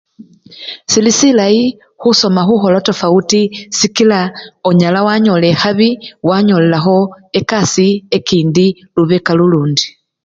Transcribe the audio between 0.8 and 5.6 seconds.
Sili silayi khusoma khukholo tafawuti sikila onyala wanyola